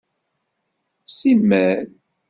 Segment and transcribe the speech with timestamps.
[1.17, 1.79] Simmal.